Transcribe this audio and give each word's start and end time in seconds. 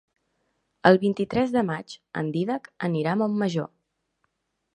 El 0.89 0.95
vint-i-tres 1.03 1.53
de 1.57 1.63
maig 1.69 1.95
en 2.23 2.33
Dídac 2.39 2.71
anirà 2.89 3.13
a 3.15 3.21
Montmajor. 3.25 3.71